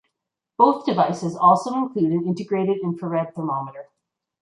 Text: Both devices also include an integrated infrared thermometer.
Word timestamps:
Both 0.57 0.87
devices 0.87 1.35
also 1.37 1.75
include 1.77 2.11
an 2.11 2.25
integrated 2.25 2.79
infrared 2.81 3.35
thermometer. 3.35 3.89